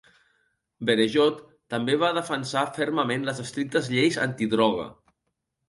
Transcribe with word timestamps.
Berejot 0.89 1.43
també 1.73 1.99
va 2.05 2.09
defensar 2.19 2.65
fermament 2.79 3.29
les 3.29 3.45
estrictes 3.47 3.93
lleis 3.95 4.21
antidroga. 4.27 4.91